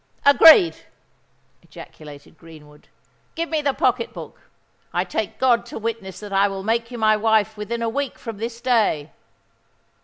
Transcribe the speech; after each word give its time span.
"Agreed!" 0.25 0.77
ejaculated 1.61 2.35
Greenwood. 2.35 2.87
"Give 3.35 3.47
me 3.49 3.61
the 3.61 3.75
pocket 3.75 4.13
book—I 4.13 5.03
take 5.03 5.37
God 5.37 5.63
to 5.67 5.77
witness 5.77 6.19
that 6.21 6.33
I 6.33 6.47
will 6.47 6.63
make 6.63 6.89
you 6.89 6.97
my 6.97 7.15
wife 7.15 7.55
within 7.55 7.83
a 7.83 7.87
week 7.89 8.17
from 8.17 8.37
this 8.39 8.61
day." 8.61 9.11